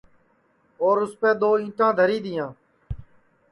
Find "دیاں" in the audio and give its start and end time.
2.25-2.49